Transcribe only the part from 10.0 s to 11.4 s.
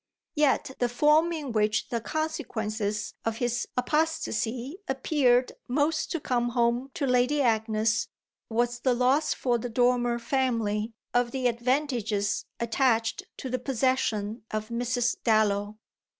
family of